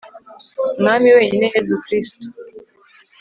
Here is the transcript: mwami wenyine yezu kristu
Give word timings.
mwami 0.79 1.09
wenyine 1.17 1.45
yezu 1.53 1.75
kristu 1.83 2.21